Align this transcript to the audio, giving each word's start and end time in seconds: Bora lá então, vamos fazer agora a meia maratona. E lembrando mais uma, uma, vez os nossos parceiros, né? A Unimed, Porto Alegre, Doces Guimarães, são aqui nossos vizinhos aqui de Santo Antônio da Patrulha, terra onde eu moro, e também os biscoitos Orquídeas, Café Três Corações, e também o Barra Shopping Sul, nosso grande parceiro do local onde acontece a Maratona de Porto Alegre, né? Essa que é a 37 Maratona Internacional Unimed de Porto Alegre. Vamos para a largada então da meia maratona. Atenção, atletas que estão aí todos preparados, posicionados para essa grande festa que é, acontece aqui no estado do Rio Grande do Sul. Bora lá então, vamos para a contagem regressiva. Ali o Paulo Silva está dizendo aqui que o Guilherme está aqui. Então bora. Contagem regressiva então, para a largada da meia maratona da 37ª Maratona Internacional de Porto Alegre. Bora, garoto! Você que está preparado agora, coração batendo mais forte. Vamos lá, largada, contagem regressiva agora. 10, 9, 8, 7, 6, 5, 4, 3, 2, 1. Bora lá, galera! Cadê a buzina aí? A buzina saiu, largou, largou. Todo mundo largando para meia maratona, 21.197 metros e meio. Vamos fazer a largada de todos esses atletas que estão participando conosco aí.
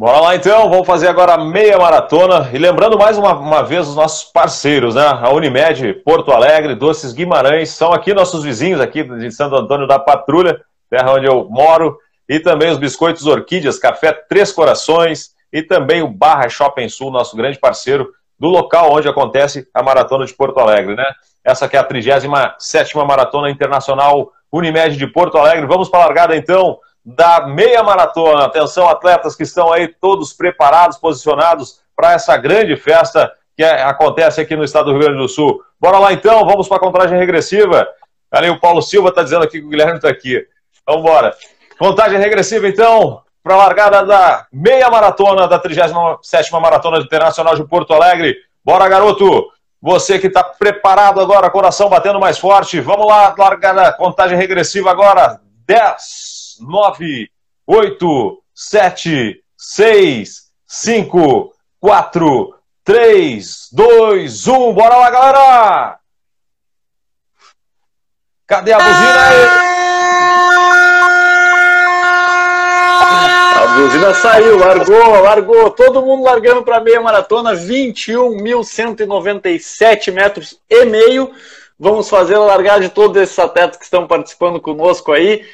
Bora 0.00 0.18
lá 0.18 0.34
então, 0.34 0.70
vamos 0.70 0.86
fazer 0.86 1.08
agora 1.08 1.34
a 1.34 1.44
meia 1.44 1.76
maratona. 1.76 2.48
E 2.54 2.56
lembrando 2.56 2.96
mais 2.96 3.18
uma, 3.18 3.34
uma, 3.34 3.62
vez 3.62 3.86
os 3.86 3.94
nossos 3.94 4.24
parceiros, 4.32 4.94
né? 4.94 5.06
A 5.06 5.28
Unimed, 5.28 5.92
Porto 6.02 6.32
Alegre, 6.32 6.74
Doces 6.74 7.12
Guimarães, 7.12 7.68
são 7.68 7.92
aqui 7.92 8.14
nossos 8.14 8.42
vizinhos 8.42 8.80
aqui 8.80 9.02
de 9.02 9.30
Santo 9.30 9.56
Antônio 9.56 9.86
da 9.86 9.98
Patrulha, 9.98 10.58
terra 10.88 11.12
onde 11.12 11.26
eu 11.26 11.46
moro, 11.50 11.98
e 12.26 12.40
também 12.40 12.70
os 12.70 12.78
biscoitos 12.78 13.26
Orquídeas, 13.26 13.78
Café 13.78 14.10
Três 14.26 14.50
Corações, 14.50 15.32
e 15.52 15.62
também 15.62 16.00
o 16.00 16.08
Barra 16.08 16.48
Shopping 16.48 16.88
Sul, 16.88 17.10
nosso 17.10 17.36
grande 17.36 17.58
parceiro 17.58 18.08
do 18.38 18.48
local 18.48 18.94
onde 18.94 19.06
acontece 19.06 19.68
a 19.74 19.82
Maratona 19.82 20.24
de 20.24 20.32
Porto 20.32 20.60
Alegre, 20.60 20.94
né? 20.94 21.04
Essa 21.44 21.68
que 21.68 21.76
é 21.76 21.78
a 21.78 21.84
37 21.84 22.96
Maratona 22.96 23.50
Internacional 23.50 24.32
Unimed 24.50 24.96
de 24.96 25.06
Porto 25.06 25.36
Alegre. 25.36 25.66
Vamos 25.66 25.90
para 25.90 26.00
a 26.00 26.06
largada 26.06 26.34
então 26.34 26.78
da 27.04 27.46
meia 27.46 27.82
maratona. 27.82 28.44
Atenção, 28.44 28.88
atletas 28.88 29.34
que 29.34 29.42
estão 29.42 29.72
aí 29.72 29.88
todos 29.88 30.32
preparados, 30.32 30.98
posicionados 30.98 31.80
para 31.96 32.12
essa 32.12 32.36
grande 32.36 32.76
festa 32.76 33.32
que 33.56 33.62
é, 33.62 33.82
acontece 33.82 34.40
aqui 34.40 34.56
no 34.56 34.64
estado 34.64 34.86
do 34.86 34.92
Rio 34.92 35.02
Grande 35.02 35.18
do 35.18 35.28
Sul. 35.28 35.62
Bora 35.78 35.98
lá 35.98 36.12
então, 36.12 36.46
vamos 36.46 36.66
para 36.66 36.78
a 36.78 36.80
contagem 36.80 37.18
regressiva. 37.18 37.86
Ali 38.30 38.48
o 38.48 38.60
Paulo 38.60 38.80
Silva 38.80 39.08
está 39.08 39.22
dizendo 39.22 39.44
aqui 39.44 39.60
que 39.60 39.66
o 39.66 39.70
Guilherme 39.70 39.96
está 39.96 40.08
aqui. 40.08 40.46
Então 40.82 41.02
bora. 41.02 41.34
Contagem 41.78 42.18
regressiva 42.18 42.68
então, 42.68 43.22
para 43.42 43.54
a 43.54 43.58
largada 43.58 44.04
da 44.04 44.46
meia 44.52 44.88
maratona 44.90 45.48
da 45.48 45.60
37ª 45.60 46.60
Maratona 46.60 46.98
Internacional 46.98 47.56
de 47.56 47.66
Porto 47.66 47.92
Alegre. 47.92 48.36
Bora, 48.64 48.88
garoto! 48.88 49.48
Você 49.82 50.18
que 50.18 50.26
está 50.26 50.44
preparado 50.44 51.20
agora, 51.20 51.50
coração 51.50 51.88
batendo 51.88 52.20
mais 52.20 52.38
forte. 52.38 52.80
Vamos 52.80 53.06
lá, 53.06 53.34
largada, 53.36 53.90
contagem 53.92 54.36
regressiva 54.36 54.90
agora. 54.90 55.40
10, 55.66 56.39
9, 56.60 57.28
8, 57.66 58.42
7, 58.54 59.42
6, 59.56 60.50
5, 60.66 61.54
4, 61.80 62.54
3, 62.84 63.68
2, 63.72 64.48
1. 64.48 64.72
Bora 64.72 64.96
lá, 64.96 65.10
galera! 65.10 65.98
Cadê 68.46 68.72
a 68.72 68.78
buzina 68.78 69.28
aí? 69.28 69.70
A 73.54 73.66
buzina 73.76 74.14
saiu, 74.14 74.58
largou, 74.58 75.20
largou. 75.22 75.70
Todo 75.70 76.02
mundo 76.02 76.24
largando 76.24 76.64
para 76.64 76.80
meia 76.80 77.00
maratona, 77.00 77.54
21.197 77.54 80.12
metros 80.12 80.58
e 80.68 80.84
meio. 80.84 81.32
Vamos 81.78 82.10
fazer 82.10 82.34
a 82.34 82.40
largada 82.40 82.80
de 82.80 82.88
todos 82.90 83.22
esses 83.22 83.38
atletas 83.38 83.78
que 83.78 83.84
estão 83.84 84.06
participando 84.06 84.60
conosco 84.60 85.12
aí. 85.12 85.46